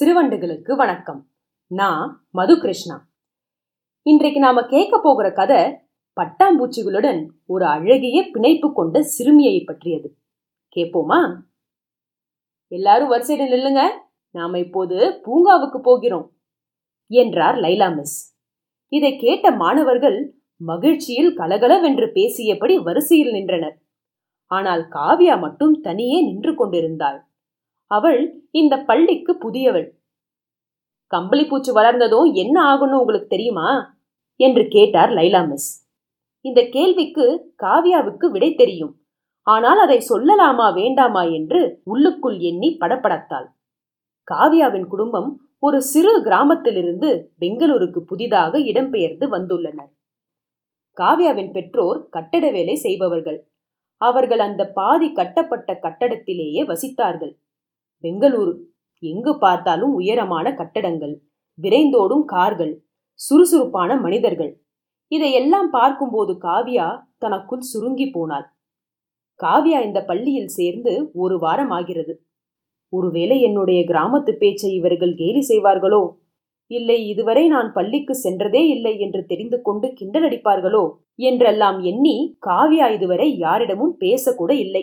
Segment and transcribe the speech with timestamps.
[0.00, 1.30] சிறுவண்டுகளுக்கு வணக்கம்.
[1.66, 3.08] நான் மது கிருஷ்ணா
[4.02, 5.86] இன்றைக்கு நாம கேட்க போகிற கதை
[6.20, 10.16] பட்டாம்பூச்சிகளுடன் ஒரு அழகிய பிணைப்பு கொண்ட சிறுமியை பற்றியது.
[10.76, 11.38] கேட்போமா?
[12.68, 13.88] எல்லாரும் வரிசையில நில்லுங்க.
[14.30, 16.36] நாம இப்போது பூங்காவுக்கு போகிறோம்
[17.06, 18.38] என்றார் லைலா மிஸ்.
[18.88, 23.82] இதை கேட்ட மாணவர்கள் மகிழ்ச்சியில் கலகலவென்று பேசியபடி வரிசையில் நின்றனர்.
[24.44, 27.26] ஆனால் காவியா மட்டும் தனியே நின்று கொண்டிருந்தாள்.
[27.86, 29.88] அவள் இந்த பள்ளிக்கு புதியவள்.
[31.06, 33.98] கம்பளி பூச்சி வளர்ந்ததும் என்ன ஆகும்னு உங்களுக்கு தெரியுமா?
[34.36, 35.70] என்று கேட்டார் லைலா மிஸ்.
[36.44, 38.92] இந்த கேள்விக்கு காவ்யாவுக்கு விடை தெரியும்.
[39.46, 43.48] ஆனால் அதை சொல்லலாமா வேண்டாமா என்று உள்ளுக்குள் எண்ணி படப்படத்தாள்
[44.28, 49.90] காவ்யாவின் குடும்பம் ஒரு சிறு கிராமத்திலிருந்து பெங்களூருக்கு புதிதாக இடம்பெயர்ந்து வந்துள்ளனர்.
[50.96, 53.38] காவ்யாவின் பெற்றோர் கட்டட வேலை செய்பவர்கள்.
[54.00, 57.32] அவர்கள் அந்த பாதி கட்டப்பட்ட கட்டடத்திலேயே வசித்தார்கள்.
[58.04, 58.52] பெங்களூரு.
[59.02, 61.14] எங்கு பார்த்தாலும் உயரமான கட்டடங்கள்
[61.58, 62.72] விரைந்தோடும் கார்கள்
[63.20, 64.52] சுறுசுறுப்பான மனிதர்கள்.
[65.08, 66.86] இதையெல்லாம் பார்க்கும்போது காவ்யா
[67.18, 68.46] தனக்குள் சுருங்கி போனாள்.
[69.40, 72.14] காவ்யா இந்த பள்ளியில் சேர்ந்து ஒரு வாரம் ஆகிறது.
[72.92, 76.02] ஒருவேளை என்னுடைய கிராமத்து பேச்சை இவர்கள் கேலி செய்வார்களோ?
[76.70, 80.82] இல்லை இதுவரை நான் பள்ளிக்கு சென்றதே இல்லை என்று தெரிந்து கொண்டு கிண்டலடிப்பார்களோ
[81.14, 84.82] என்றெல்லாம் எண்ணி காவ்யா இதுவரை யாரிடமும் பேசக்கூட இல்லை.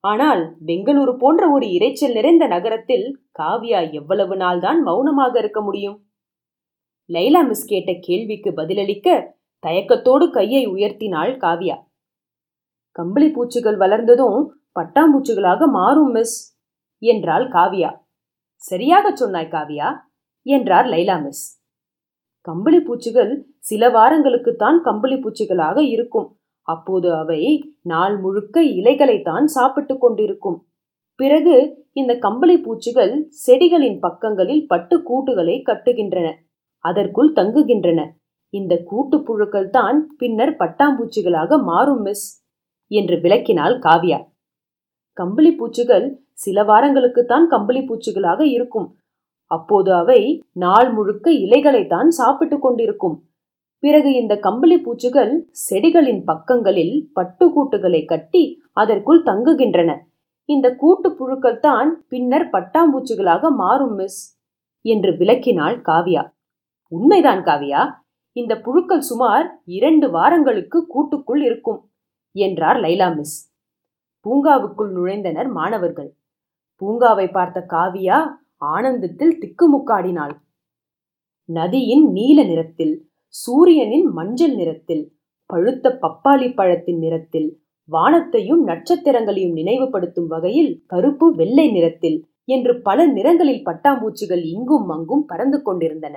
[0.00, 6.06] ஆனால் பெங்களூரு போன்ற ஒரு இரைச்சல் நிறைந்த நகரத்தில் காவ்யா எவ்வளவு நாள்தான் மௌனமாக இருக்க முடியும்?
[7.08, 11.76] லைலா மிஸ் கேட்ட கேள்விக்கு பதிலளிக்க தயக்கத்தோடு கையை உயர்த்தினாள் காவ்யா.
[12.90, 16.58] கம்பளி பூச்சிகள் வளர்ந்ததும் பட்டாம்பூச்சிகளாக மாறும் மிஸ்
[16.98, 17.90] என்றாள் காவ்யா.
[18.56, 19.88] சரியாக சொன்னாய் காவ்யா
[20.42, 21.44] என்றார் லைலா மிஸ்.
[22.40, 26.37] கம்பளி பூச்சிகள் சில வாரங்களுக்குத்தான் கம்பளி பூச்சிகளாக இருக்கும்.
[26.68, 27.42] அப்போது அவை
[27.82, 30.58] நாள் முழுக்க இலைகளைத்தான் சாப்பிட்டு கொண்டிருக்கும்.
[31.20, 31.54] பிறகு
[31.92, 33.12] இந்த கம்பளி பூச்சிகள்
[33.44, 36.28] செடிகளின் பக்கங்களில் பட்டு கூட்டுகளை கட்டுகின்றன.
[36.84, 38.00] அதற்குள் தங்குகின்றன.
[38.54, 42.26] இந்த கூட்டு புழுக்கள் தான் பின்னர் பட்டாம்பூச்சிகளாக மாறும் மிஸ்
[42.90, 44.18] என்று விளக்கினாள் காவியா.
[45.16, 46.06] கம்பளி பூச்சிகள்
[46.44, 48.88] சில வாரங்களுக்குத்தான் கம்பளி பூச்சிகளாக இருக்கும்.
[49.50, 50.20] அப்போது அவை
[50.64, 53.16] நாள் முழுக்க இலைகளைத்தான் சாப்பிட்டு கொண்டிருக்கும்.
[53.82, 55.32] பிறகு இந்த கம்பளி பூச்சிகள்
[55.68, 59.90] செடிகளின் பக்கங்களில் பட்டுக்கூட்டுகளை கட்டி அதற்குள் தங்குகின்றன.
[60.48, 64.20] இந்த கூட்டு புழுக்கள் தான் பின்னர் பட்டாம்பூச்சிகளாக மாறும் மிஸ்
[64.84, 66.22] என்று விளக்கினாள் காவியா.
[66.92, 67.82] உண்மைதான் காவியா.
[68.32, 71.80] இந்த புழுக்கள் சுமார் இரண்டு வாரங்களுக்கு கூட்டுக்குள் இருக்கும்
[72.36, 73.36] என்றார் லைலா மிஸ்.
[74.26, 76.10] பூங்காவுக்குள் நுழைந்தனர் மாணவர்கள்.
[76.80, 78.18] பூங்காவை பார்த்த காவியா
[78.56, 80.34] ஆனந்தத்தில் திக்குமுக்காடினாள்.
[81.48, 82.94] நதியின் நீல நிறத்தில்
[83.34, 85.12] சூரியனின் மஞ்சள் நிறத்தில்
[85.46, 94.42] பழுத்த பப்பாளி பழத்தின் நிறத்தில் வானத்தையும் நட்சத்திரங்களையும் நினைவுபடுத்தும் வகையில் கருப்பு வெள்ளை நிறத்தில் என்று பல நிறங்களில் பட்டாம்பூச்சிகள்
[94.44, 96.16] இங்கும் அங்கும் பறந்து கொண்டிருந்தன.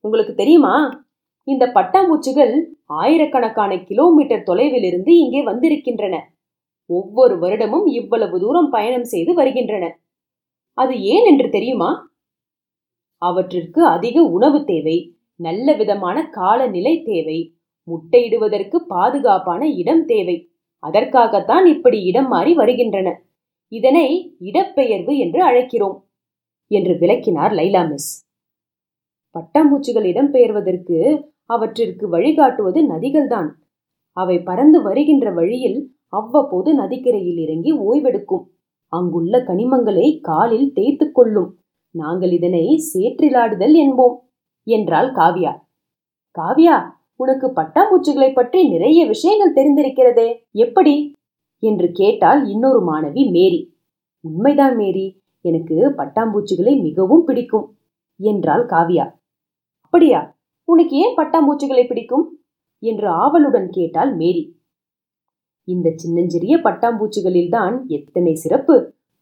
[0.00, 1.04] உங்களுக்கு தெரியுமா?
[1.44, 2.54] இந்த பட்டாம்பூச்சிகள்
[2.84, 6.16] ஆயிரக்கணக்கான கிலோமீட்டர் தொலைவில் இருந்து இங்கே வந்திருக்கின்றன.
[6.86, 10.00] ஒவ்வொரு வருடமும் இவ்வளவு தூரம் பயணம் செய்து வருகின்றன.
[10.78, 11.90] அது ஏன் என்று தெரியுமா?
[13.22, 15.17] அவற்றிற்கு அதிக உணவு தேவை.
[15.40, 17.38] நல்ல விதமான காலநிலை தேவை.
[17.88, 20.36] முட்டையிடுவதற்கு பாதுகாப்பான இடம் தேவை.
[20.82, 23.08] அதற்காகத்தான் இப்படி இடம் மாறி வருகின்றன.
[23.72, 25.96] இதனை இடப்பெயர்வு என்று அழைக்கிறோம்
[26.70, 28.10] என்று விளக்கினார் லைலா மிஸ்.
[29.34, 30.98] பட்டாம்பூச்சிகள் இடம்பெயர்வதற்கு
[31.44, 33.48] அவற்றிற்கு வழிகாட்டுவது நதிகள்தான்.
[34.16, 35.78] அவை பறந்து வருகின்ற வழியில்
[36.08, 38.44] அவ்வப்போது நதிக்கரையில் இறங்கி ஓய்வெடுக்கும்.
[38.92, 41.50] அங்குள்ள கனிமங்களை காலில் தேய்த்து கொள்ளும்.
[41.94, 44.16] நாங்கள் இதனை சேற்றிலாடுதல் என்போம்.
[44.68, 45.52] என்றாள் காவியா.
[46.34, 46.76] காவியா
[47.20, 50.94] உனக்கு பட்டாம்பூச்சிகளை பற்றி நிறைய விஷயங்கள் தெரிந்திருக்கிறதே எப்படி?
[51.62, 53.60] என்று கேட்டால் இன்னொரு மாணவி மேரி.
[54.24, 55.06] உண்மைதான் மேரி
[55.44, 57.66] எனக்கு பட்டாம்பூச்சிகளை மிகவும் பிடிக்கும்
[58.20, 59.06] என்றாள் காவியா.
[59.84, 60.20] அப்படியா
[60.68, 62.24] உனக்கு ஏன் பட்டாம்பூச்சிகளை பிடிக்கும்?
[62.82, 64.42] என்று ஆவலுடன் கேட்டாள் மேரி.
[65.68, 68.76] இந்த சின்னஞ்சிறிய பட்டாம்பூச்சிகளில்தான் எத்தனை சிறப்பு!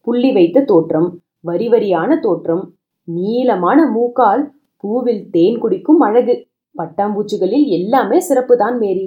[0.07, 1.07] புள்ளி வைத்த தோற்றம்
[1.39, 2.63] வரி வரியான தோற்றம்
[3.07, 4.43] நீளமான மூக்கால்
[4.83, 6.35] பூவில் தேன் குடிக்கும் அழகு.
[6.75, 9.05] பட்டாம்பூச்சிகளில் எல்லாமே சிறப்புதான் மேரி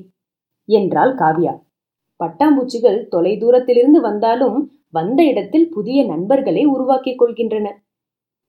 [0.69, 1.53] என்றாள் காவ்யா.
[2.21, 4.59] பட்டாம்பூச்சிகள் தொலை தூரத்திலிருந்து வந்தாலும்
[4.89, 7.69] வந்த இடத்தில் புதிய நண்பர்களை உருவாக்கிக் கொள்கின்றன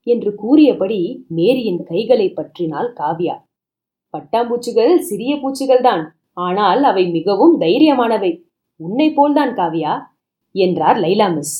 [0.08, 3.36] என்று கூறியபடி மேரியின் கைகளை பற்றினாள் காவ்யா.
[4.14, 6.04] பட்டாம்பூச்சிகள் சிறிய பூச்சிகள்தான்
[6.38, 8.32] ஆனால் அவை மிகவும் தைரியமானவை.
[8.80, 9.94] உன்னை போல்தான் காவ்யா
[10.56, 11.58] என்றார் லைலா மிஸ்.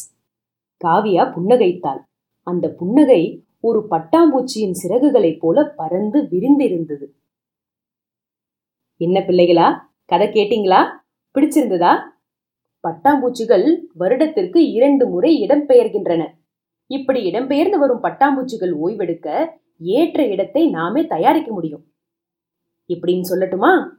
[0.82, 2.02] காவியா புன்னகைத்தாள்.
[2.48, 3.22] அந்த புன்னகை
[3.62, 7.06] ஒரு பட்டாம்பூச்சியின் சிறகுகளைப் போல பறந்து விரிந்திருந்தது.
[8.98, 9.68] என்ன பிள்ளைகளா
[10.06, 10.88] கதை கேட்டீங்களா?
[11.36, 11.94] பிடிச்சிருந்ததா?
[12.88, 16.28] பட்டாம்பூச்சிகள் வருடத்திற்கு இரண்டு முறை இடம்பெயர்கின்றன.
[16.86, 19.48] இப்படி இடம்பெயர்ந்து வரும் பட்டாம்பூச்சிகள் ஓய்வெடுக்க
[19.78, 21.84] ஏற்ற இடத்தை நாமே தயாரிக்க முடியும்.
[22.94, 23.90] இப்படின்னு சொல்லட்டுமா?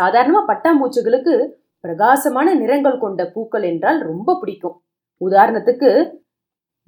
[0.00, 4.82] சாதாரணமா பட்டாம்பூச்சிகளுக்கு பிரகாசமான நிறங்கள் கொண்ட பூக்கள் என்றால் ரொம்ப பிடிக்கும்.
[5.20, 5.90] உதாரணத்துக்கு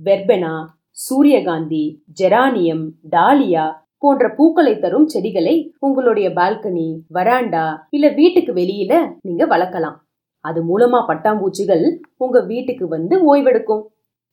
[0.04, 3.64] வெர்பெனா சூரியகாந்தி ஜெரானியம் டாலியா
[3.98, 9.96] போன்ற பூக்களை தரும் செடிகளை உங்களுடைய பால்கனி வராண்டா இல்ல வீட்டுக்கு வெளியில நீங்க வளர்க்கலாம்.
[10.44, 11.84] அது மூலமா பட்டாம்பூச்சிகள்
[12.16, 13.84] உங்க வீட்டுக்கு வந்து ஓய்வெடுக்கும்.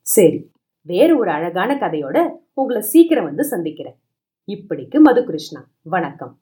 [0.01, 0.39] சரி
[0.85, 3.97] வேறு ஒரு அழகான கதையோட உங்களை சீக்கிரம் வந்து சந்திக்கிறேன்.
[4.47, 6.37] இப்படிக்கு மதுகிருஷ்ணா வணக்கம்.